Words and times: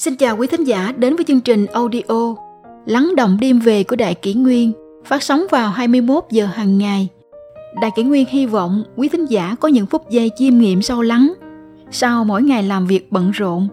Xin 0.00 0.16
chào 0.16 0.36
quý 0.36 0.46
thính 0.46 0.64
giả 0.64 0.92
đến 0.96 1.16
với 1.16 1.24
chương 1.24 1.40
trình 1.40 1.66
audio 1.66 2.34
Lắng 2.86 3.12
động 3.16 3.38
đêm 3.40 3.58
về 3.58 3.84
của 3.84 3.96
Đại 3.96 4.14
Kỷ 4.14 4.34
Nguyên 4.34 4.72
phát 5.04 5.22
sóng 5.22 5.42
vào 5.50 5.70
21 5.70 6.24
giờ 6.30 6.46
hàng 6.46 6.78
ngày. 6.78 7.08
Đại 7.80 7.90
Kỷ 7.96 8.02
Nguyên 8.02 8.26
hy 8.28 8.46
vọng 8.46 8.82
quý 8.96 9.08
thính 9.08 9.26
giả 9.26 9.56
có 9.60 9.68
những 9.68 9.86
phút 9.86 10.10
giây 10.10 10.30
chiêm 10.36 10.58
nghiệm 10.58 10.82
sâu 10.82 11.02
lắng 11.02 11.32
sau 11.90 12.24
mỗi 12.24 12.42
ngày 12.42 12.62
làm 12.62 12.86
việc 12.86 13.12
bận 13.12 13.30
rộn. 13.30 13.68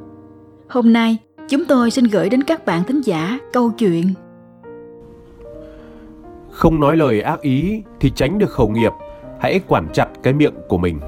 Hôm 0.69 0.93
nay, 0.93 1.17
chúng 1.49 1.65
tôi 1.65 1.91
xin 1.91 2.05
gửi 2.05 2.29
đến 2.29 2.43
các 2.43 2.65
bạn 2.65 2.83
thính 2.83 3.01
giả 3.01 3.39
câu 3.53 3.71
chuyện 3.71 4.13
Không 6.51 6.79
nói 6.79 6.97
lời 6.97 7.21
ác 7.21 7.41
ý 7.41 7.81
thì 7.99 8.11
tránh 8.15 8.39
được 8.39 8.51
khẩu 8.51 8.69
nghiệp, 8.69 8.91
hãy 9.39 9.59
quản 9.67 9.87
chặt 9.93 10.07
cái 10.23 10.33
miệng 10.33 10.55
của 10.67 10.77
mình. 10.77 10.99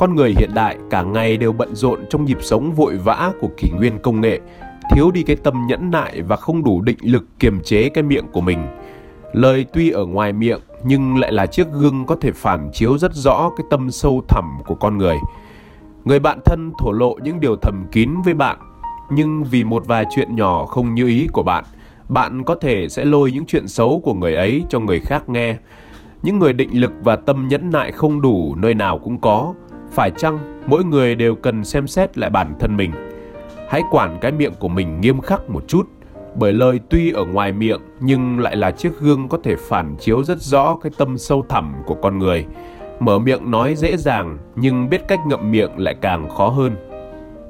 Con 0.00 0.16
người 0.16 0.34
hiện 0.38 0.50
đại 0.54 0.76
cả 0.90 1.02
ngày 1.02 1.36
đều 1.36 1.52
bận 1.52 1.74
rộn 1.74 2.00
trong 2.10 2.24
nhịp 2.24 2.38
sống 2.40 2.72
vội 2.72 2.96
vã 2.96 3.32
của 3.40 3.48
kỷ 3.56 3.70
nguyên 3.70 3.98
công 3.98 4.20
nghệ, 4.20 4.40
thiếu 4.90 5.10
đi 5.10 5.22
cái 5.22 5.36
tâm 5.36 5.54
nhẫn 5.68 5.90
nại 5.90 6.22
và 6.22 6.36
không 6.36 6.64
đủ 6.64 6.80
định 6.80 6.98
lực 7.02 7.24
kiềm 7.38 7.60
chế 7.60 7.88
cái 7.88 8.04
miệng 8.04 8.26
của 8.32 8.40
mình. 8.40 8.58
Lời 9.32 9.66
tuy 9.72 9.90
ở 9.90 10.06
ngoài 10.06 10.32
miệng 10.32 10.60
nhưng 10.84 11.16
lại 11.16 11.32
là 11.32 11.46
chiếc 11.46 11.66
gương 11.72 12.06
có 12.06 12.16
thể 12.20 12.32
phản 12.32 12.70
chiếu 12.72 12.98
rất 12.98 13.14
rõ 13.14 13.50
cái 13.56 13.64
tâm 13.70 13.90
sâu 13.90 14.22
thẳm 14.28 14.44
của 14.66 14.74
con 14.74 14.98
người. 14.98 15.16
Người 16.04 16.18
bạn 16.18 16.40
thân 16.44 16.72
thổ 16.78 16.92
lộ 16.92 17.14
những 17.22 17.40
điều 17.40 17.56
thầm 17.56 17.84
kín 17.92 18.10
với 18.24 18.34
bạn, 18.34 18.58
nhưng 19.10 19.44
vì 19.44 19.64
một 19.64 19.86
vài 19.86 20.04
chuyện 20.16 20.36
nhỏ 20.36 20.66
không 20.66 20.94
như 20.94 21.06
ý 21.06 21.28
của 21.32 21.42
bạn, 21.42 21.64
bạn 22.08 22.44
có 22.44 22.54
thể 22.54 22.88
sẽ 22.88 23.04
lôi 23.04 23.32
những 23.32 23.44
chuyện 23.46 23.68
xấu 23.68 24.00
của 24.04 24.14
người 24.14 24.34
ấy 24.34 24.64
cho 24.68 24.80
người 24.80 25.00
khác 25.00 25.28
nghe. 25.28 25.56
Những 26.22 26.38
người 26.38 26.52
định 26.52 26.80
lực 26.80 26.92
và 27.02 27.16
tâm 27.16 27.48
nhẫn 27.48 27.70
nại 27.70 27.92
không 27.92 28.20
đủ 28.20 28.54
nơi 28.54 28.74
nào 28.74 28.98
cũng 28.98 29.20
có, 29.20 29.54
phải 29.92 30.10
chăng 30.10 30.62
mỗi 30.66 30.84
người 30.84 31.14
đều 31.14 31.34
cần 31.34 31.64
xem 31.64 31.86
xét 31.86 32.18
lại 32.18 32.30
bản 32.30 32.54
thân 32.60 32.76
mình? 32.76 32.90
Hãy 33.68 33.82
quản 33.90 34.18
cái 34.20 34.32
miệng 34.32 34.52
của 34.58 34.68
mình 34.68 35.00
nghiêm 35.00 35.20
khắc 35.20 35.50
một 35.50 35.64
chút, 35.68 35.88
bởi 36.34 36.52
lời 36.52 36.80
tuy 36.88 37.12
ở 37.12 37.24
ngoài 37.24 37.52
miệng 37.52 37.80
nhưng 38.00 38.38
lại 38.38 38.56
là 38.56 38.70
chiếc 38.70 39.00
gương 39.00 39.28
có 39.28 39.38
thể 39.44 39.56
phản 39.56 39.96
chiếu 39.96 40.24
rất 40.24 40.40
rõ 40.40 40.76
cái 40.82 40.92
tâm 40.98 41.18
sâu 41.18 41.44
thẳm 41.48 41.74
của 41.86 41.94
con 41.94 42.18
người. 42.18 42.46
Mở 43.00 43.18
miệng 43.18 43.50
nói 43.50 43.74
dễ 43.74 43.96
dàng 43.96 44.38
nhưng 44.54 44.90
biết 44.90 45.08
cách 45.08 45.20
ngậm 45.26 45.50
miệng 45.50 45.70
lại 45.76 45.94
càng 46.00 46.28
khó 46.28 46.48
hơn. 46.48 46.76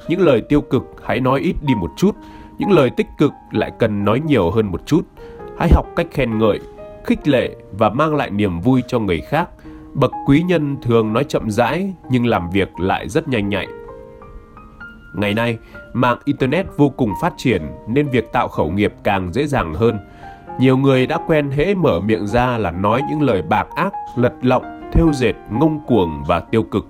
Những 0.09 0.21
lời 0.21 0.41
tiêu 0.41 0.61
cực 0.61 0.83
hãy 1.05 1.21
nói 1.21 1.41
ít 1.41 1.55
đi 1.63 1.75
một 1.75 1.91
chút, 1.97 2.17
những 2.59 2.71
lời 2.71 2.91
tích 2.97 3.07
cực 3.19 3.33
lại 3.53 3.73
cần 3.79 4.05
nói 4.05 4.21
nhiều 4.27 4.51
hơn 4.51 4.67
một 4.67 4.87
chút. 4.87 5.03
Hãy 5.59 5.69
học 5.73 5.87
cách 5.97 6.07
khen 6.11 6.39
ngợi, 6.39 6.61
khích 7.05 7.29
lệ 7.29 7.57
và 7.73 7.89
mang 7.89 8.15
lại 8.15 8.31
niềm 8.31 8.61
vui 8.61 8.83
cho 8.87 8.99
người 8.99 9.21
khác 9.21 9.49
bậc 9.95 10.13
quý 10.27 10.43
nhân 10.43 10.77
thường 10.83 11.13
nói 11.13 11.25
chậm 11.25 11.51
rãi 11.51 11.95
nhưng 12.11 12.27
làm 12.27 12.51
việc 12.51 12.81
lại 12.81 13.09
rất 13.09 13.29
nhanh 13.29 13.49
nhạy. 13.49 13.67
Ngày 15.15 15.35
nay, 15.35 15.59
mạng 15.93 16.19
Internet 16.25 16.67
vô 16.77 16.89
cùng 16.89 17.13
phát 17.21 17.33
triển 17.37 17.63
nên 17.89 18.09
việc 18.09 18.33
tạo 18.33 18.49
khẩu 18.49 18.71
nghiệp 18.71 18.93
càng 19.05 19.33
dễ 19.33 19.47
dàng 19.47 19.75
hơn. 19.75 19.99
Nhiều 20.61 20.77
người 20.77 21.07
đã 21.07 21.19
quen 21.27 21.51
hễ 21.51 21.75
mở 21.75 22.01
miệng 22.01 22.27
ra 22.27 22.59
là 22.59 22.71
nói 22.71 23.03
những 23.11 23.23
lời 23.23 23.43
bạc 23.43 23.67
ác, 23.75 23.93
lật 24.17 24.33
lọng, 24.43 24.91
thêu 24.93 25.13
dệt, 25.13 25.35
ngông 25.51 25.81
cuồng 25.87 26.23
và 26.27 26.41
tiêu 26.41 26.63
cực. 26.63 26.87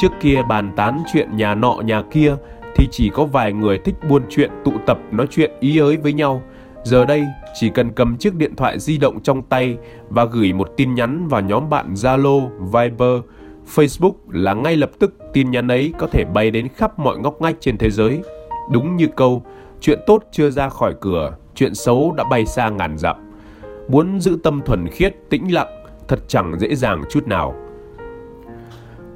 Trước 0.00 0.12
kia 0.20 0.42
bàn 0.48 0.72
tán 0.76 1.02
chuyện 1.12 1.36
nhà 1.36 1.54
nọ 1.54 1.74
nhà 1.84 2.02
kia 2.10 2.36
thì 2.76 2.88
chỉ 2.90 3.10
có 3.14 3.24
vài 3.24 3.52
người 3.52 3.78
thích 3.78 3.94
buôn 4.08 4.22
chuyện 4.30 4.50
tụ 4.64 4.72
tập 4.86 4.98
nói 5.10 5.26
chuyện 5.30 5.50
ý 5.60 5.78
ới 5.78 5.96
với 5.96 6.12
nhau– 6.12 6.42
Giờ 6.84 7.04
đây, 7.04 7.26
chỉ 7.54 7.68
cần 7.68 7.92
cầm 7.92 8.16
chiếc 8.16 8.34
điện 8.34 8.56
thoại 8.56 8.78
di 8.78 8.98
động 8.98 9.20
trong 9.22 9.42
tay 9.42 9.76
và 10.08 10.24
gửi 10.24 10.52
một 10.52 10.70
tin 10.76 10.94
nhắn 10.94 11.28
vào 11.28 11.40
nhóm 11.40 11.70
bạn 11.70 11.94
Zalo, 11.94 12.48
Viber, 12.58 13.20
Facebook 13.74 14.14
là 14.28 14.54
ngay 14.54 14.76
lập 14.76 14.90
tức 14.98 15.14
tin 15.32 15.50
nhắn 15.50 15.68
ấy 15.68 15.92
có 15.98 16.06
thể 16.06 16.24
bay 16.34 16.50
đến 16.50 16.68
khắp 16.68 16.98
mọi 16.98 17.18
ngóc 17.18 17.42
ngách 17.42 17.56
trên 17.60 17.78
thế 17.78 17.90
giới. 17.90 18.20
Đúng 18.72 18.96
như 18.96 19.06
câu, 19.16 19.42
chuyện 19.80 19.98
tốt 20.06 20.24
chưa 20.32 20.50
ra 20.50 20.68
khỏi 20.68 20.94
cửa, 21.00 21.36
chuyện 21.54 21.74
xấu 21.74 22.14
đã 22.16 22.24
bay 22.30 22.46
xa 22.46 22.68
ngàn 22.68 22.98
dặm. 22.98 23.16
Muốn 23.88 24.20
giữ 24.20 24.38
tâm 24.42 24.60
thuần 24.66 24.88
khiết, 24.88 25.14
tĩnh 25.30 25.54
lặng, 25.54 25.84
thật 26.08 26.18
chẳng 26.28 26.58
dễ 26.58 26.74
dàng 26.74 27.02
chút 27.10 27.26
nào. 27.26 27.54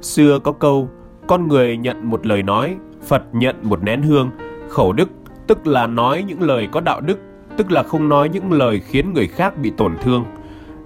Xưa 0.01 0.39
có 0.39 0.51
câu, 0.51 0.89
con 1.27 1.47
người 1.47 1.77
nhận 1.77 2.09
một 2.09 2.25
lời 2.25 2.43
nói, 2.43 2.75
Phật 3.07 3.23
nhận 3.33 3.55
một 3.61 3.83
nén 3.83 4.01
hương, 4.01 4.31
khẩu 4.69 4.93
đức 4.93 5.09
tức 5.47 5.67
là 5.67 5.87
nói 5.87 6.23
những 6.27 6.41
lời 6.41 6.67
có 6.71 6.81
đạo 6.81 7.01
đức 7.01 7.19
tức 7.57 7.71
là 7.71 7.83
không 7.83 8.09
nói 8.09 8.29
những 8.29 8.51
lời 8.51 8.81
khiến 8.85 9.13
người 9.13 9.27
khác 9.27 9.57
bị 9.57 9.71
tổn 9.77 9.95
thương. 10.03 10.25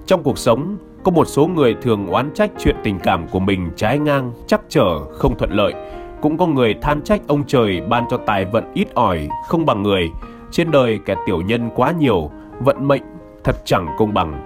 Trong 0.05 0.23
cuộc 0.23 0.37
sống, 0.37 0.77
có 1.03 1.11
một 1.11 1.27
số 1.27 1.47
người 1.47 1.75
thường 1.81 2.07
oán 2.07 2.31
trách 2.33 2.51
chuyện 2.59 2.75
tình 2.83 2.99
cảm 2.99 3.27
của 3.27 3.39
mình 3.39 3.69
trái 3.75 3.99
ngang, 3.99 4.31
chắc 4.47 4.61
trở, 4.69 4.99
không 5.11 5.37
thuận 5.37 5.51
lợi. 5.51 5.73
Cũng 6.21 6.37
có 6.37 6.47
người 6.47 6.73
than 6.81 7.01
trách 7.01 7.21
ông 7.27 7.43
trời 7.47 7.81
ban 7.89 8.03
cho 8.09 8.17
tài 8.17 8.45
vận 8.45 8.63
ít 8.73 8.87
ỏi, 8.93 9.27
không 9.47 9.65
bằng 9.65 9.83
người. 9.83 10.11
Trên 10.51 10.71
đời 10.71 10.99
kẻ 11.05 11.15
tiểu 11.27 11.41
nhân 11.41 11.69
quá 11.75 11.91
nhiều, 11.91 12.31
vận 12.59 12.87
mệnh 12.87 13.01
thật 13.43 13.55
chẳng 13.65 13.87
công 13.97 14.13
bằng. 14.13 14.45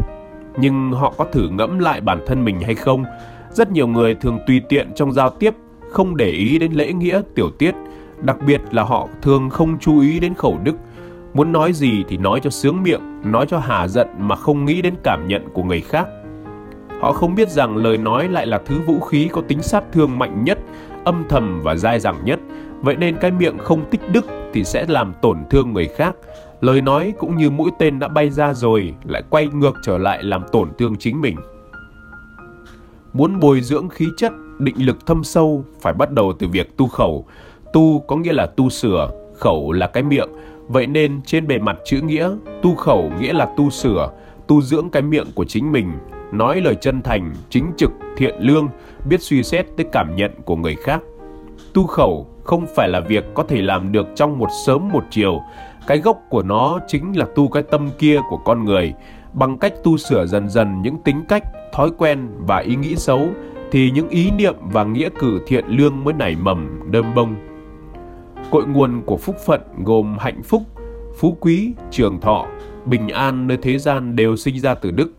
Nhưng 0.60 0.92
họ 0.92 1.14
có 1.18 1.26
thử 1.32 1.50
ngẫm 1.50 1.80
lại 1.80 2.02
bản 2.02 2.20
thân 2.28 2.46
mình 2.46 2.60
hay 2.62 2.76
không? 2.76 3.04
Rất 3.52 3.72
nhiều 3.72 3.88
người 3.88 4.16
thường 4.16 4.40
tùy 4.48 4.62
tiện 4.70 4.92
trong 4.96 5.12
giao 5.12 5.30
tiếp, 5.30 5.56
không 5.90 6.18
để 6.18 6.30
ý 6.30 6.60
đến 6.60 6.72
lễ 6.72 6.94
nghĩa, 6.94 7.22
tiểu 7.36 7.50
tiết. 7.50 7.76
Đặc 8.22 8.38
biệt 8.48 8.62
là 8.72 8.84
họ 8.84 9.08
thường 9.22 9.50
không 9.50 9.80
chú 9.80 10.00
ý 10.00 10.20
đến 10.20 10.34
khẩu 10.34 10.58
đức, 10.64 10.76
Muốn 11.38 11.52
nói 11.52 11.74
gì 11.74 12.04
thì 12.08 12.18
nói 12.18 12.40
cho 12.44 12.50
sướng 12.50 12.84
miệng, 12.84 13.02
nói 13.24 13.46
cho 13.50 13.60
hà 13.60 13.88
giận 13.88 14.08
mà 14.20 14.36
không 14.36 14.66
nghĩ 14.66 14.82
đến 14.82 14.94
cảm 15.04 15.28
nhận 15.28 15.50
của 15.54 15.64
người 15.64 15.82
khác. 15.82 16.08
Họ 17.02 17.12
không 17.12 17.36
biết 17.36 17.50
rằng 17.50 17.78
lời 17.78 17.98
nói 17.98 18.28
lại 18.28 18.48
là 18.48 18.62
thứ 18.66 18.80
vũ 18.88 19.00
khí 19.00 19.30
có 19.32 19.42
tính 19.48 19.62
sát 19.62 19.84
thương 19.92 20.20
mạnh 20.20 20.44
nhất, 20.44 20.60
âm 21.06 21.24
thầm 21.30 21.62
và 21.64 21.76
dai 21.76 22.00
dẳng 22.00 22.26
nhất. 22.26 22.40
Vậy 22.82 22.96
nên 22.96 23.18
cái 23.22 23.32
miệng 23.32 23.58
không 23.58 23.86
tích 23.90 24.02
đức 24.12 24.26
thì 24.54 24.64
sẽ 24.64 24.86
làm 24.88 25.14
tổn 25.22 25.38
thương 25.50 25.74
người 25.74 25.88
khác. 25.88 26.16
Lời 26.62 26.82
nói 26.82 27.14
cũng 27.18 27.38
như 27.38 27.50
mũi 27.50 27.72
tên 27.80 28.00
đã 28.00 28.08
bay 28.08 28.30
ra 28.30 28.54
rồi 28.54 28.94
lại 29.04 29.24
quay 29.30 29.48
ngược 29.48 29.74
trở 29.84 29.98
lại 29.98 30.24
làm 30.24 30.44
tổn 30.52 30.70
thương 30.78 30.96
chính 31.00 31.22
mình. 31.22 31.38
Muốn 33.14 33.40
bồi 33.40 33.62
dưỡng 33.62 33.90
khí 33.90 34.08
chất, 34.18 34.32
định 34.60 34.86
lực 34.86 35.06
thâm 35.06 35.24
sâu 35.24 35.66
phải 35.82 35.94
bắt 35.94 36.12
đầu 36.12 36.34
từ 36.40 36.48
việc 36.48 36.78
tu 36.78 36.88
khẩu. 36.88 37.26
Tu 37.74 38.00
có 38.00 38.16
nghĩa 38.16 38.34
là 38.34 38.46
tu 38.46 38.70
sửa, 38.70 39.10
khẩu 39.40 39.72
là 39.72 39.88
cái 39.88 40.04
miệng 40.04 40.30
Vậy 40.68 40.88
nên 40.88 41.22
trên 41.26 41.48
bề 41.48 41.58
mặt 41.60 41.78
chữ 41.86 42.02
nghĩa, 42.02 42.30
tu 42.62 42.76
khẩu 42.76 43.12
nghĩa 43.20 43.34
là 43.34 43.46
tu 43.58 43.70
sửa, 43.70 44.12
tu 44.48 44.62
dưỡng 44.62 44.90
cái 44.90 45.02
miệng 45.02 45.28
của 45.36 45.46
chính 45.46 45.72
mình, 45.72 45.92
nói 46.32 46.62
lời 46.62 46.76
chân 46.76 47.02
thành, 47.02 47.34
chính 47.50 47.72
trực, 47.78 47.92
thiện 48.18 48.36
lương, 48.40 48.68
biết 49.10 49.22
suy 49.22 49.44
xét 49.44 49.66
tới 49.78 49.86
cảm 49.92 50.16
nhận 50.16 50.32
của 50.46 50.56
người 50.56 50.76
khác. 50.76 51.02
Tu 51.74 51.88
khẩu 51.88 52.28
không 52.44 52.66
phải 52.76 52.90
là 52.90 53.00
việc 53.00 53.24
có 53.34 53.44
thể 53.44 53.62
làm 53.62 53.92
được 53.92 54.08
trong 54.16 54.40
một 54.40 54.50
sớm 54.66 54.90
một 54.90 55.04
chiều, 55.12 55.42
cái 55.88 55.98
gốc 55.98 56.22
của 56.30 56.44
nó 56.44 56.80
chính 56.88 57.18
là 57.18 57.26
tu 57.36 57.48
cái 57.48 57.64
tâm 57.64 57.90
kia 58.00 58.20
của 58.30 58.38
con 58.38 58.66
người, 58.66 58.94
bằng 59.34 59.58
cách 59.58 59.74
tu 59.84 59.98
sửa 59.98 60.26
dần 60.26 60.50
dần 60.50 60.82
những 60.82 60.98
tính 61.04 61.22
cách, 61.30 61.44
thói 61.74 61.90
quen 61.98 62.28
và 62.38 62.58
ý 62.58 62.76
nghĩ 62.76 62.96
xấu 62.96 63.28
thì 63.72 63.92
những 63.92 64.10
ý 64.10 64.32
niệm 64.32 64.56
và 64.62 64.84
nghĩa 64.84 65.10
cử 65.20 65.42
thiện 65.48 65.66
lương 65.68 66.04
mới 66.04 66.14
nảy 66.14 66.36
mầm, 66.36 66.80
đơm 66.92 67.16
bông. 67.16 67.36
Cội 68.52 68.66
nguồn 68.66 69.02
của 69.06 69.18
phúc 69.18 69.36
phận 69.46 69.62
gồm 69.84 70.18
hạnh 70.20 70.44
phúc, 70.44 70.64
phú 71.20 71.38
quý, 71.40 71.74
trường 71.92 72.20
thọ, 72.22 72.46
bình 72.86 73.08
an 73.10 73.48
nơi 73.48 73.58
thế 73.62 73.78
gian 73.78 74.16
đều 74.16 74.36
sinh 74.36 74.60
ra 74.60 74.76
từ 74.76 74.92
đức. 74.92 75.12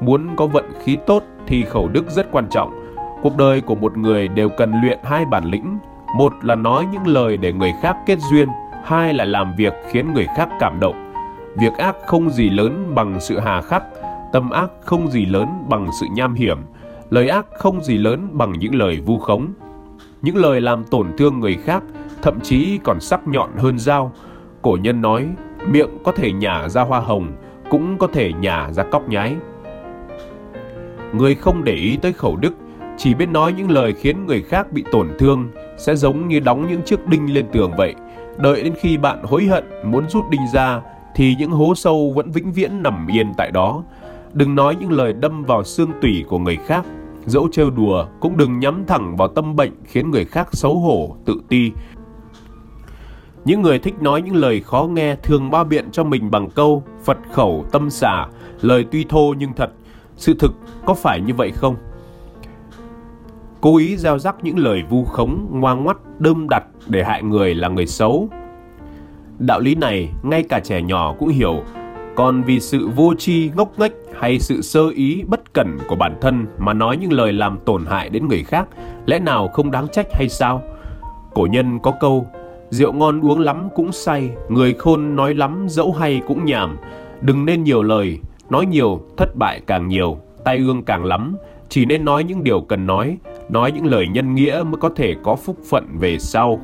Muốn 0.00 0.28
có 0.36 0.46
vận 0.46 0.64
khí 0.84 0.96
tốt 1.06 1.22
thì 1.46 1.64
khẩu 1.64 1.88
đức 1.88 2.10
rất 2.10 2.32
quan 2.32 2.46
trọng. 2.50 2.70
Cuộc 3.22 3.36
đời 3.36 3.60
của 3.60 3.74
một 3.74 3.96
người 3.96 4.28
đều 4.28 4.48
cần 4.48 4.72
luyện 4.82 4.98
hai 5.04 5.24
bản 5.24 5.44
lĩnh. 5.44 5.78
Một 6.18 6.32
là 6.42 6.54
nói 6.54 6.86
những 6.92 7.06
lời 7.06 7.36
để 7.36 7.52
người 7.52 7.72
khác 7.82 7.96
kết 8.06 8.18
duyên, 8.30 8.48
hai 8.84 9.14
là 9.14 9.24
làm 9.24 9.54
việc 9.56 9.72
khiến 9.90 10.14
người 10.14 10.26
khác 10.36 10.48
cảm 10.60 10.80
động. 10.80 11.12
Việc 11.60 11.72
ác 11.78 11.96
không 12.06 12.30
gì 12.30 12.50
lớn 12.50 12.92
bằng 12.94 13.20
sự 13.20 13.38
hà 13.38 13.62
khắc, 13.62 13.84
tâm 14.32 14.50
ác 14.50 14.70
không 14.80 15.10
gì 15.10 15.26
lớn 15.26 15.48
bằng 15.68 15.88
sự 16.00 16.06
nham 16.12 16.34
hiểm, 16.34 16.58
lời 17.10 17.28
ác 17.28 17.46
không 17.58 17.82
gì 17.82 17.98
lớn 17.98 18.28
bằng 18.32 18.52
những 18.58 18.74
lời 18.74 19.00
vu 19.06 19.18
khống. 19.18 19.46
Những 20.22 20.36
lời 20.36 20.60
làm 20.60 20.84
tổn 20.84 21.06
thương 21.18 21.40
người 21.40 21.54
khác 21.54 21.82
thậm 22.22 22.40
chí 22.40 22.78
còn 22.84 23.00
sắc 23.00 23.28
nhọn 23.28 23.50
hơn 23.56 23.78
dao. 23.78 24.12
Cổ 24.62 24.78
nhân 24.80 25.00
nói, 25.00 25.28
miệng 25.68 25.90
có 26.04 26.12
thể 26.12 26.32
nhả 26.32 26.68
ra 26.68 26.82
hoa 26.82 27.00
hồng, 27.00 27.32
cũng 27.70 27.98
có 27.98 28.06
thể 28.06 28.32
nhả 28.32 28.72
ra 28.72 28.82
cóc 28.82 29.08
nhái. 29.08 29.36
Người 31.12 31.34
không 31.34 31.64
để 31.64 31.74
ý 31.74 31.96
tới 31.96 32.12
khẩu 32.12 32.36
đức, 32.36 32.54
chỉ 32.96 33.14
biết 33.14 33.28
nói 33.28 33.52
những 33.52 33.70
lời 33.70 33.92
khiến 33.92 34.26
người 34.26 34.42
khác 34.42 34.72
bị 34.72 34.84
tổn 34.92 35.08
thương, 35.18 35.48
sẽ 35.76 35.96
giống 35.96 36.28
như 36.28 36.40
đóng 36.40 36.68
những 36.68 36.82
chiếc 36.82 37.06
đinh 37.06 37.34
lên 37.34 37.46
tường 37.52 37.72
vậy. 37.76 37.94
Đợi 38.38 38.62
đến 38.62 38.74
khi 38.80 38.98
bạn 38.98 39.22
hối 39.22 39.44
hận 39.44 39.64
muốn 39.84 40.08
rút 40.08 40.24
đinh 40.30 40.46
ra, 40.52 40.80
thì 41.14 41.36
những 41.38 41.50
hố 41.50 41.74
sâu 41.74 42.12
vẫn 42.16 42.30
vĩnh 42.30 42.52
viễn 42.52 42.82
nằm 42.82 43.06
yên 43.06 43.32
tại 43.36 43.50
đó. 43.50 43.82
Đừng 44.32 44.54
nói 44.54 44.76
những 44.80 44.92
lời 44.92 45.12
đâm 45.12 45.44
vào 45.44 45.64
xương 45.64 45.90
tủy 46.02 46.24
của 46.28 46.38
người 46.38 46.56
khác, 46.56 46.84
dẫu 47.26 47.48
trêu 47.52 47.70
đùa 47.70 48.06
cũng 48.20 48.36
đừng 48.36 48.58
nhắm 48.58 48.84
thẳng 48.86 49.16
vào 49.16 49.28
tâm 49.28 49.56
bệnh 49.56 49.72
khiến 49.84 50.10
người 50.10 50.24
khác 50.24 50.48
xấu 50.52 50.78
hổ, 50.78 51.16
tự 51.24 51.40
ti, 51.48 51.72
những 53.44 53.62
người 53.62 53.78
thích 53.78 53.94
nói 54.02 54.22
những 54.22 54.36
lời 54.36 54.60
khó 54.60 54.88
nghe 54.92 55.14
thường 55.14 55.50
bao 55.50 55.64
biện 55.64 55.90
cho 55.92 56.04
mình 56.04 56.30
bằng 56.30 56.50
câu 56.50 56.82
Phật 57.04 57.18
khẩu 57.32 57.64
tâm 57.72 57.90
xả, 57.90 58.26
lời 58.60 58.84
tuy 58.90 59.04
thô 59.04 59.34
nhưng 59.38 59.52
thật. 59.52 59.70
Sự 60.16 60.34
thực 60.38 60.54
có 60.86 60.94
phải 60.94 61.20
như 61.20 61.34
vậy 61.34 61.50
không? 61.50 61.76
Cố 63.60 63.76
ý 63.76 63.96
gieo 63.96 64.18
rắc 64.18 64.36
những 64.42 64.58
lời 64.58 64.82
vu 64.90 65.04
khống, 65.04 65.46
ngoan 65.50 65.84
ngoắt, 65.84 65.96
đơm 66.18 66.48
đặt 66.48 66.64
để 66.86 67.04
hại 67.04 67.22
người 67.22 67.54
là 67.54 67.68
người 67.68 67.86
xấu. 67.86 68.28
Đạo 69.38 69.60
lý 69.60 69.74
này 69.74 70.08
ngay 70.22 70.42
cả 70.42 70.60
trẻ 70.60 70.82
nhỏ 70.82 71.14
cũng 71.18 71.28
hiểu, 71.28 71.62
còn 72.14 72.42
vì 72.42 72.60
sự 72.60 72.88
vô 72.96 73.14
tri 73.18 73.50
ngốc 73.56 73.78
nghếch 73.78 73.92
hay 74.20 74.38
sự 74.38 74.62
sơ 74.62 74.88
ý 74.94 75.22
bất 75.26 75.52
cẩn 75.52 75.78
của 75.88 75.96
bản 75.96 76.18
thân 76.20 76.46
mà 76.58 76.72
nói 76.72 76.96
những 76.96 77.12
lời 77.12 77.32
làm 77.32 77.58
tổn 77.64 77.86
hại 77.86 78.08
đến 78.08 78.28
người 78.28 78.42
khác, 78.44 78.68
lẽ 79.06 79.18
nào 79.18 79.48
không 79.48 79.70
đáng 79.70 79.88
trách 79.88 80.06
hay 80.12 80.28
sao? 80.28 80.62
Cổ 81.34 81.46
nhân 81.50 81.78
có 81.78 81.92
câu, 82.00 82.26
rượu 82.72 82.92
ngon 82.92 83.20
uống 83.20 83.40
lắm 83.40 83.68
cũng 83.74 83.92
say, 83.92 84.30
người 84.48 84.74
khôn 84.74 85.16
nói 85.16 85.34
lắm 85.34 85.66
dẫu 85.68 85.92
hay 85.92 86.20
cũng 86.26 86.44
nhảm. 86.44 86.76
Đừng 87.20 87.44
nên 87.44 87.64
nhiều 87.64 87.82
lời, 87.82 88.18
nói 88.50 88.66
nhiều 88.66 89.00
thất 89.16 89.36
bại 89.36 89.60
càng 89.66 89.88
nhiều, 89.88 90.18
tai 90.44 90.58
ương 90.58 90.82
càng 90.82 91.04
lắm, 91.04 91.36
chỉ 91.68 91.84
nên 91.84 92.04
nói 92.04 92.24
những 92.24 92.44
điều 92.44 92.60
cần 92.60 92.86
nói, 92.86 93.18
nói 93.48 93.72
những 93.72 93.86
lời 93.86 94.08
nhân 94.08 94.34
nghĩa 94.34 94.62
mới 94.66 94.76
có 94.80 94.88
thể 94.96 95.14
có 95.22 95.36
phúc 95.36 95.56
phận 95.70 95.86
về 95.98 96.18
sau. 96.18 96.60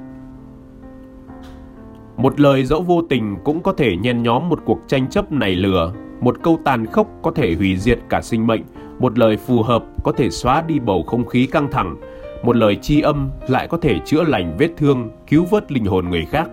Một 2.16 2.40
lời 2.40 2.64
dẫu 2.64 2.82
vô 2.82 3.02
tình 3.08 3.36
cũng 3.44 3.62
có 3.62 3.72
thể 3.72 3.96
nhen 3.96 4.22
nhóm 4.22 4.48
một 4.48 4.60
cuộc 4.64 4.78
tranh 4.86 5.08
chấp 5.08 5.32
này 5.32 5.54
lừa, 5.54 5.92
một 6.20 6.36
câu 6.42 6.58
tàn 6.64 6.86
khốc 6.86 7.08
có 7.22 7.30
thể 7.30 7.54
hủy 7.54 7.76
diệt 7.76 7.98
cả 8.08 8.20
sinh 8.22 8.46
mệnh, 8.46 8.62
một 8.98 9.18
lời 9.18 9.36
phù 9.36 9.62
hợp 9.62 9.84
có 10.04 10.12
thể 10.12 10.30
xóa 10.30 10.62
đi 10.66 10.78
bầu 10.78 11.02
không 11.02 11.26
khí 11.26 11.46
căng 11.46 11.68
thẳng, 11.70 11.96
một 12.42 12.56
lời 12.56 12.76
chi 12.76 13.00
âm 13.00 13.30
lại 13.48 13.68
có 13.68 13.78
thể 13.78 13.98
chữa 14.04 14.22
lành 14.22 14.56
vết 14.58 14.68
thương, 14.76 15.10
cứu 15.26 15.44
vớt 15.50 15.72
linh 15.72 15.84
hồn 15.84 16.08
người 16.10 16.26
khác. 16.30 16.50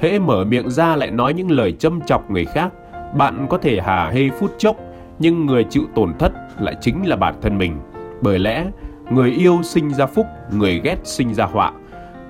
Hễ 0.00 0.18
mở 0.18 0.44
miệng 0.44 0.70
ra 0.70 0.96
lại 0.96 1.10
nói 1.10 1.34
những 1.34 1.50
lời 1.50 1.72
châm 1.72 2.00
chọc 2.00 2.30
người 2.30 2.44
khác, 2.44 2.72
bạn 3.16 3.46
có 3.50 3.58
thể 3.58 3.80
hà 3.84 4.10
hê 4.10 4.28
phút 4.40 4.54
chốc, 4.58 4.76
nhưng 5.18 5.46
người 5.46 5.64
chịu 5.64 5.82
tổn 5.94 6.14
thất 6.18 6.32
lại 6.60 6.76
chính 6.80 7.08
là 7.08 7.16
bản 7.16 7.34
thân 7.42 7.58
mình. 7.58 7.80
Bởi 8.20 8.38
lẽ, 8.38 8.66
người 9.10 9.30
yêu 9.30 9.60
sinh 9.62 9.90
ra 9.90 10.06
phúc, 10.06 10.26
người 10.52 10.80
ghét 10.84 10.96
sinh 11.04 11.34
ra 11.34 11.44
họa. 11.44 11.72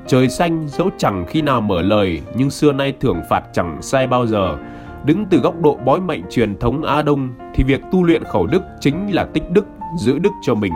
Trời 0.07 0.29
xanh 0.29 0.69
dẫu 0.69 0.91
chẳng 0.99 1.25
khi 1.29 1.43
nào 1.43 1.61
mở 1.61 1.83
lời, 1.83 2.21
nhưng 2.35 2.51
xưa 2.51 2.73
nay 2.73 2.95
thưởng 3.01 3.21
phạt 3.31 3.43
chẳng 3.53 3.83
sai 3.83 4.07
bao 4.07 4.27
giờ. 4.27 4.57
Đứng 5.05 5.27
từ 5.31 5.39
góc 5.39 5.61
độ 5.61 5.79
bói 5.85 6.01
mệnh 6.01 6.23
truyền 6.31 6.59
thống 6.59 6.83
Á 6.83 7.03
Đông 7.03 7.29
thì 7.55 7.65
việc 7.65 7.81
tu 7.93 8.05
luyện 8.05 8.25
khẩu 8.25 8.47
đức 8.47 8.63
chính 8.81 9.15
là 9.15 9.25
tích 9.25 9.51
đức, 9.51 9.67
giữ 9.99 10.19
đức 10.19 10.31
cho 10.43 10.55
mình. 10.55 10.73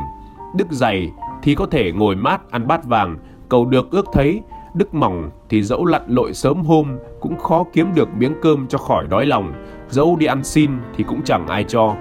Đức 0.57 0.67
dày 0.71 1.11
thì 1.43 1.55
có 1.55 1.67
thể 1.67 1.93
ngồi 1.93 2.17
mát 2.17 2.51
ăn 2.51 2.67
bát 2.67 2.85
vàng, 2.85 3.17
cầu 3.49 3.67
được 3.67 3.91
ước 3.91 4.07
thấy, 4.13 4.43
đức 4.75 4.95
mỏng 4.95 5.31
thì 5.49 5.63
dẫu 5.63 5.85
lặn 5.85 6.03
lội 6.09 6.35
sớm 6.35 6.63
hôm 6.63 6.99
cũng 7.21 7.37
khó 7.37 7.65
kiếm 7.73 7.95
được 7.95 8.09
miếng 8.19 8.35
cơm 8.43 8.67
cho 8.69 8.79
khỏi 8.79 9.07
đói 9.07 9.27
lòng, 9.27 9.53
dẫu 9.89 10.17
đi 10.17 10.27
ăn 10.27 10.45
xin 10.45 10.71
thì 10.97 11.05
cũng 11.05 11.23
chẳng 11.23 11.47
ai 11.47 11.65
cho. 11.65 11.95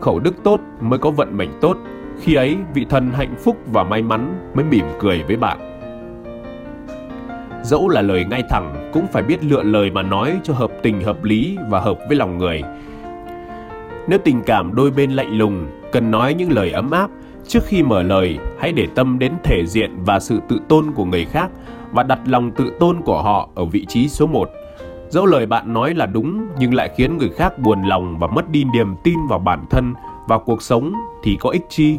Khẩu 0.00 0.18
đức 0.18 0.34
tốt 0.44 0.60
mới 0.80 0.98
có 0.98 1.10
vận 1.10 1.36
mệnh 1.36 1.50
tốt, 1.60 1.76
khi 2.20 2.34
ấy 2.34 2.56
vị 2.74 2.86
thần 2.90 3.10
hạnh 3.10 3.34
phúc 3.44 3.56
và 3.72 3.84
may 3.84 4.02
mắn 4.02 4.50
mới 4.54 4.64
mỉm 4.64 4.84
cười 4.98 5.22
với 5.26 5.36
bạn. 5.36 5.58
Dẫu 7.62 7.88
là 7.88 8.02
lời 8.02 8.24
ngay 8.24 8.42
thẳng 8.50 8.90
cũng 8.92 9.06
phải 9.06 9.22
biết 9.22 9.44
lựa 9.44 9.62
lời 9.62 9.90
mà 9.90 10.02
nói 10.02 10.40
cho 10.42 10.54
hợp 10.54 10.70
tình 10.82 11.00
hợp 11.00 11.24
lý 11.24 11.58
và 11.68 11.80
hợp 11.80 11.98
với 12.08 12.16
lòng 12.16 12.38
người. 12.38 12.62
Nếu 14.08 14.18
tình 14.24 14.42
cảm 14.46 14.74
đôi 14.74 14.90
bên 14.90 15.10
lạnh 15.10 15.38
lùng, 15.38 15.66
cần 15.92 16.10
nói 16.10 16.34
những 16.34 16.52
lời 16.52 16.70
ấm 16.70 16.90
áp, 16.90 17.10
trước 17.48 17.64
khi 17.66 17.82
mở 17.82 18.02
lời 18.02 18.38
hãy 18.58 18.72
để 18.72 18.86
tâm 18.94 19.18
đến 19.18 19.32
thể 19.44 19.66
diện 19.66 19.90
và 20.04 20.20
sự 20.20 20.40
tự 20.48 20.60
tôn 20.68 20.92
của 20.94 21.04
người 21.04 21.24
khác 21.24 21.50
và 21.92 22.02
đặt 22.02 22.18
lòng 22.26 22.50
tự 22.50 22.72
tôn 22.80 23.00
của 23.04 23.22
họ 23.22 23.48
ở 23.54 23.64
vị 23.64 23.84
trí 23.88 24.08
số 24.08 24.26
1. 24.26 24.50
Dẫu 25.08 25.26
lời 25.26 25.46
bạn 25.46 25.72
nói 25.72 25.94
là 25.94 26.06
đúng 26.06 26.48
nhưng 26.58 26.74
lại 26.74 26.90
khiến 26.96 27.18
người 27.18 27.28
khác 27.28 27.58
buồn 27.58 27.82
lòng 27.82 28.18
và 28.18 28.26
mất 28.26 28.50
đi 28.50 28.64
niềm 28.64 28.94
tin 29.04 29.18
vào 29.28 29.38
bản 29.38 29.64
thân, 29.70 29.94
và 30.28 30.38
cuộc 30.38 30.62
sống 30.62 30.92
thì 31.22 31.36
có 31.40 31.50
ích 31.50 31.66
chi. 31.68 31.98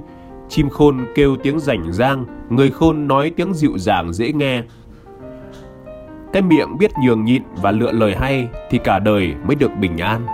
Chim 0.50 0.70
khôn 0.70 1.06
kêu 1.16 1.36
tiếng 1.44 1.60
rảnh 1.60 1.92
rang, 1.92 2.26
người 2.50 2.72
khôn 2.72 3.08
nói 3.08 3.32
tiếng 3.36 3.54
dịu 3.54 3.78
dàng 3.78 4.14
dễ 4.14 4.32
nghe. 4.32 4.62
Cái 6.34 6.42
miệng 6.42 6.78
biết 6.78 6.92
nhường 7.04 7.26
nhịn 7.26 7.42
và 7.62 7.72
lựa 7.72 7.92
lời 7.92 8.16
hay 8.16 8.48
thì 8.70 8.78
cả 8.78 9.00
đời 9.00 9.34
mới 9.48 9.56
được 9.56 9.72
bình 9.80 9.98
an. 9.98 10.26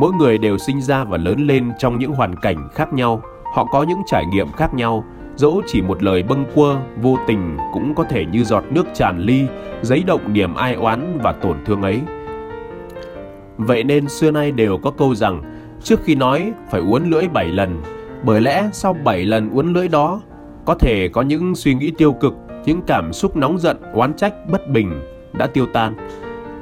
Mỗi 0.00 0.12
người 0.12 0.38
đều 0.38 0.58
sinh 0.58 0.80
ra 0.80 1.04
và 1.04 1.16
lớn 1.16 1.46
lên 1.46 1.72
trong 1.78 1.98
những 1.98 2.12
hoàn 2.12 2.36
cảnh 2.36 2.68
khác 2.74 2.92
nhau, 2.92 3.22
họ 3.54 3.64
có 3.64 3.82
những 3.82 4.02
trải 4.06 4.26
nghiệm 4.26 4.52
khác 4.52 4.74
nhau, 4.74 5.04
dẫu 5.36 5.62
chỉ 5.66 5.82
một 5.82 6.02
lời 6.02 6.22
bâng 6.22 6.44
quơ, 6.54 6.76
vô 7.02 7.18
tình 7.26 7.56
cũng 7.72 7.94
có 7.94 8.04
thể 8.04 8.24
như 8.26 8.44
giọt 8.44 8.64
nước 8.70 8.86
tràn 8.94 9.18
ly, 9.18 9.46
giấy 9.82 10.02
động 10.06 10.32
niềm 10.32 10.54
ai 10.54 10.74
oán 10.74 11.18
và 11.22 11.32
tổn 11.32 11.56
thương 11.64 11.82
ấy. 11.82 12.00
Vậy 13.56 13.84
nên 13.84 14.08
xưa 14.08 14.30
nay 14.30 14.52
đều 14.52 14.78
có 14.78 14.90
câu 14.90 15.14
rằng, 15.14 15.42
trước 15.82 16.00
khi 16.04 16.14
nói 16.14 16.52
phải 16.70 16.80
uốn 16.80 17.04
lưỡi 17.04 17.28
7 17.28 17.48
lần, 17.48 17.82
bởi 18.22 18.40
lẽ 18.40 18.68
sau 18.72 18.96
7 19.04 19.24
lần 19.24 19.50
uốn 19.50 19.72
lưỡi 19.72 19.88
đó, 19.88 20.20
có 20.64 20.74
thể 20.74 21.08
có 21.08 21.22
những 21.22 21.54
suy 21.54 21.74
nghĩ 21.74 21.92
tiêu 21.98 22.12
cực, 22.12 22.34
những 22.64 22.82
cảm 22.86 23.12
xúc 23.12 23.36
nóng 23.36 23.58
giận, 23.58 23.76
oán 23.94 24.14
trách, 24.14 24.34
bất 24.50 24.68
bình 24.68 25.00
đã 25.32 25.46
tiêu 25.46 25.66
tan. 25.66 25.94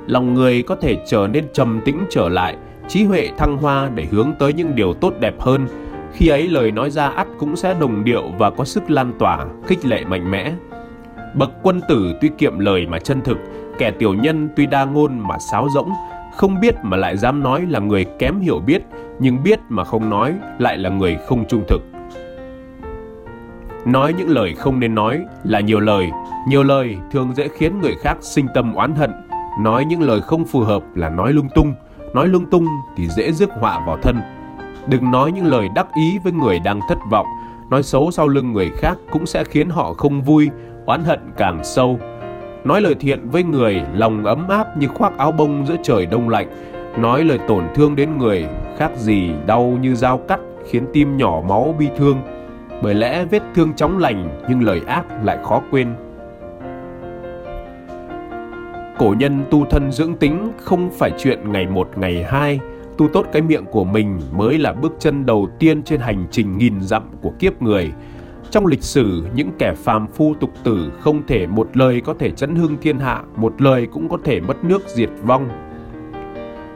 Lòng 0.06 0.34
người 0.34 0.62
có 0.62 0.76
thể 0.76 0.96
trở 1.06 1.28
nên 1.32 1.44
trầm 1.52 1.80
tĩnh 1.84 1.98
trở 2.10 2.28
lại, 2.28 2.56
trí 2.88 3.04
huệ 3.04 3.28
thăng 3.38 3.56
hoa 3.56 3.90
để 3.94 4.06
hướng 4.10 4.32
tới 4.38 4.52
những 4.52 4.74
điều 4.74 4.94
tốt 4.94 5.12
đẹp 5.20 5.40
hơn, 5.40 5.66
khi 6.12 6.28
ấy 6.28 6.48
lời 6.48 6.70
nói 6.70 6.90
ra 6.90 7.08
ắt 7.08 7.26
cũng 7.38 7.56
sẽ 7.56 7.74
đồng 7.80 8.04
điệu 8.04 8.22
và 8.38 8.50
có 8.50 8.64
sức 8.64 8.90
lan 8.90 9.12
tỏa, 9.18 9.46
khích 9.66 9.86
lệ 9.86 10.04
mạnh 10.04 10.30
mẽ. 10.30 10.52
Bậc 11.34 11.50
quân 11.62 11.80
tử 11.88 12.14
tuy 12.20 12.30
kiệm 12.38 12.58
lời 12.58 12.86
mà 12.86 12.98
chân 12.98 13.20
thực, 13.20 13.38
kẻ 13.78 13.90
tiểu 13.90 14.14
nhân 14.14 14.48
tuy 14.56 14.66
đa 14.66 14.84
ngôn 14.84 15.18
mà 15.18 15.38
sáo 15.38 15.68
rỗng, 15.74 15.90
không 16.36 16.60
biết 16.60 16.74
mà 16.82 16.96
lại 16.96 17.16
dám 17.16 17.42
nói 17.42 17.66
là 17.68 17.78
người 17.78 18.06
kém 18.18 18.40
hiểu 18.40 18.58
biết, 18.58 18.82
nhưng 19.18 19.42
biết 19.42 19.58
mà 19.68 19.84
không 19.84 20.10
nói 20.10 20.34
lại 20.58 20.78
là 20.78 20.90
người 20.90 21.16
không 21.26 21.44
trung 21.48 21.64
thực. 21.68 21.82
Nói 23.84 24.12
những 24.18 24.28
lời 24.28 24.54
không 24.54 24.80
nên 24.80 24.94
nói 24.94 25.24
là 25.44 25.60
nhiều 25.60 25.80
lời, 25.80 26.10
nhiều 26.48 26.62
lời 26.62 26.96
thường 27.10 27.34
dễ 27.34 27.48
khiến 27.48 27.80
người 27.80 27.94
khác 28.00 28.16
sinh 28.20 28.46
tâm 28.54 28.74
oán 28.74 28.94
hận. 28.94 29.10
Nói 29.60 29.84
những 29.84 30.02
lời 30.02 30.20
không 30.20 30.44
phù 30.44 30.60
hợp 30.60 30.82
là 30.94 31.08
nói 31.08 31.32
lung 31.32 31.48
tung, 31.54 31.74
nói 32.14 32.28
lung 32.28 32.46
tung 32.50 32.66
thì 32.96 33.08
dễ 33.08 33.32
rước 33.32 33.50
họa 33.60 33.80
vào 33.86 33.98
thân. 34.02 34.16
Đừng 34.88 35.10
nói 35.10 35.32
những 35.32 35.46
lời 35.46 35.68
đắc 35.74 35.86
ý 35.94 36.18
với 36.18 36.32
người 36.32 36.58
đang 36.58 36.80
thất 36.88 36.98
vọng, 37.10 37.26
nói 37.70 37.82
xấu 37.82 38.10
sau 38.10 38.28
lưng 38.28 38.52
người 38.52 38.70
khác 38.76 38.98
cũng 39.10 39.26
sẽ 39.26 39.44
khiến 39.44 39.70
họ 39.70 39.92
không 39.92 40.22
vui, 40.22 40.50
oán 40.86 41.04
hận 41.04 41.20
càng 41.36 41.64
sâu. 41.64 41.98
Nói 42.64 42.80
lời 42.80 42.94
thiện 43.00 43.30
với 43.30 43.42
người, 43.42 43.82
lòng 43.94 44.24
ấm 44.24 44.48
áp 44.48 44.76
như 44.76 44.88
khoác 44.88 45.18
áo 45.18 45.32
bông 45.32 45.66
giữa 45.66 45.76
trời 45.82 46.06
đông 46.06 46.28
lạnh. 46.28 46.48
Nói 46.98 47.24
lời 47.24 47.38
tổn 47.48 47.64
thương 47.74 47.96
đến 47.96 48.18
người, 48.18 48.46
khác 48.78 48.90
gì 48.96 49.30
đau 49.46 49.78
như 49.80 49.94
dao 49.94 50.18
cắt, 50.18 50.40
khiến 50.70 50.86
tim 50.92 51.16
nhỏ 51.16 51.42
máu 51.48 51.74
bi 51.78 51.88
thương. 51.96 52.18
Bởi 52.82 52.94
lẽ 52.94 53.24
vết 53.24 53.42
thương 53.54 53.74
chóng 53.74 53.98
lành 53.98 54.40
nhưng 54.48 54.62
lời 54.62 54.80
ác 54.86 55.04
lại 55.24 55.38
khó 55.44 55.62
quên. 55.70 55.88
Cổ 58.98 59.14
nhân 59.18 59.44
tu 59.50 59.64
thân 59.64 59.92
dưỡng 59.92 60.14
tính 60.14 60.52
không 60.58 60.90
phải 60.98 61.10
chuyện 61.18 61.52
ngày 61.52 61.66
một 61.66 61.88
ngày 61.96 62.24
hai, 62.28 62.60
tu 62.98 63.08
tốt 63.08 63.26
cái 63.32 63.42
miệng 63.42 63.64
của 63.64 63.84
mình 63.84 64.20
mới 64.32 64.58
là 64.58 64.72
bước 64.72 64.92
chân 64.98 65.26
đầu 65.26 65.48
tiên 65.58 65.82
trên 65.82 66.00
hành 66.00 66.26
trình 66.30 66.58
nghìn 66.58 66.80
dặm 66.80 67.02
của 67.22 67.32
kiếp 67.38 67.62
người. 67.62 67.92
Trong 68.50 68.66
lịch 68.66 68.82
sử, 68.82 69.26
những 69.34 69.50
kẻ 69.58 69.74
phàm 69.76 70.06
phu 70.06 70.34
tục 70.40 70.50
tử 70.64 70.92
không 71.00 71.26
thể 71.26 71.46
một 71.46 71.76
lời 71.76 72.00
có 72.00 72.14
thể 72.18 72.30
chấn 72.30 72.54
hưng 72.54 72.76
thiên 72.80 72.98
hạ, 72.98 73.22
một 73.36 73.62
lời 73.62 73.86
cũng 73.92 74.08
có 74.08 74.18
thể 74.24 74.40
mất 74.40 74.64
nước 74.64 74.82
diệt 74.86 75.10
vong. 75.22 75.48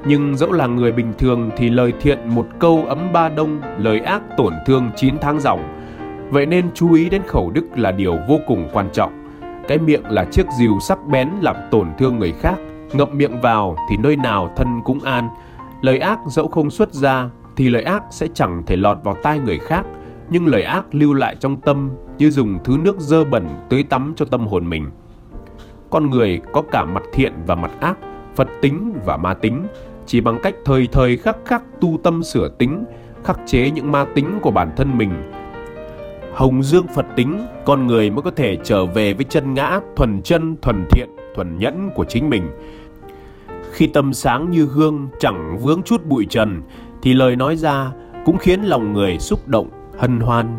Nhưng 0.06 0.36
dẫu 0.36 0.52
là 0.52 0.66
người 0.66 0.92
bình 0.92 1.12
thường 1.18 1.50
thì 1.56 1.70
lời 1.70 1.92
thiện 2.00 2.18
một 2.28 2.46
câu 2.58 2.84
ấm 2.88 3.12
ba 3.12 3.28
đông, 3.28 3.60
lời 3.78 4.00
ác 4.00 4.22
tổn 4.36 4.52
thương 4.66 4.90
chín 4.96 5.14
tháng 5.20 5.40
ròng 5.40 5.82
Vậy 6.32 6.46
nên 6.46 6.70
chú 6.74 6.92
ý 6.92 7.08
đến 7.08 7.22
khẩu 7.26 7.50
đức 7.50 7.64
là 7.74 7.90
điều 7.90 8.16
vô 8.28 8.38
cùng 8.46 8.68
quan 8.72 8.88
trọng. 8.92 9.28
Cái 9.68 9.78
miệng 9.78 10.04
là 10.04 10.24
chiếc 10.24 10.46
rìu 10.58 10.80
sắc 10.80 10.98
bén 11.06 11.28
làm 11.40 11.56
tổn 11.70 11.88
thương 11.98 12.18
người 12.18 12.32
khác, 12.32 12.54
ngậm 12.92 13.08
miệng 13.18 13.40
vào 13.40 13.76
thì 13.90 13.96
nơi 13.96 14.16
nào 14.16 14.52
thân 14.56 14.80
cũng 14.84 15.00
an, 15.00 15.28
Lời 15.82 15.98
ác 15.98 16.18
dẫu 16.26 16.48
không 16.48 16.70
xuất 16.70 16.92
ra 16.92 17.30
thì 17.56 17.70
lời 17.70 17.82
ác 17.82 18.02
sẽ 18.10 18.28
chẳng 18.34 18.62
thể 18.66 18.76
lọt 18.76 18.98
vào 19.04 19.16
tai 19.22 19.38
người 19.38 19.58
khác, 19.58 19.86
nhưng 20.30 20.46
lời 20.46 20.62
ác 20.62 20.94
lưu 20.94 21.14
lại 21.14 21.36
trong 21.40 21.60
tâm 21.60 21.90
như 22.18 22.30
dùng 22.30 22.58
thứ 22.64 22.76
nước 22.84 23.00
dơ 23.00 23.24
bẩn 23.24 23.48
tưới 23.68 23.82
tắm 23.82 24.12
cho 24.16 24.24
tâm 24.24 24.46
hồn 24.46 24.68
mình. 24.68 24.90
Con 25.90 26.10
người 26.10 26.40
có 26.52 26.62
cả 26.70 26.84
mặt 26.84 27.02
thiện 27.12 27.32
và 27.46 27.54
mặt 27.54 27.70
ác, 27.80 27.98
Phật 28.34 28.48
tính 28.60 28.92
và 29.04 29.16
ma 29.16 29.34
tính, 29.34 29.66
chỉ 30.06 30.20
bằng 30.20 30.38
cách 30.42 30.54
thời 30.64 30.88
thời 30.92 31.16
khắc 31.16 31.36
khắc 31.44 31.62
tu 31.80 31.98
tâm 32.02 32.22
sửa 32.22 32.48
tính, 32.58 32.84
khắc 33.24 33.40
chế 33.46 33.70
những 33.70 33.92
ma 33.92 34.06
tính 34.14 34.38
của 34.42 34.50
bản 34.50 34.70
thân 34.76 34.98
mình. 34.98 35.10
Hồng 36.34 36.62
dương 36.62 36.86
Phật 36.94 37.06
tính, 37.16 37.46
con 37.64 37.86
người 37.86 38.10
mới 38.10 38.22
có 38.22 38.30
thể 38.30 38.56
trở 38.64 38.86
về 38.86 39.14
với 39.14 39.24
chân 39.24 39.54
ngã 39.54 39.80
thuần 39.96 40.22
chân, 40.22 40.56
thuần 40.62 40.86
thiện, 40.90 41.08
thuần 41.34 41.58
nhẫn 41.58 41.90
của 41.94 42.04
chính 42.04 42.30
mình, 42.30 42.42
khi 43.72 43.86
tâm 43.86 44.12
sáng 44.12 44.50
như 44.50 44.66
hương 44.66 45.08
chẳng 45.20 45.58
vướng 45.62 45.82
chút 45.82 46.06
bụi 46.06 46.26
trần 46.30 46.62
thì 47.02 47.14
lời 47.14 47.36
nói 47.36 47.56
ra 47.56 47.92
cũng 48.24 48.38
khiến 48.38 48.62
lòng 48.62 48.92
người 48.92 49.18
xúc 49.18 49.48
động, 49.48 49.68
hân 49.98 50.20
hoan. 50.20 50.58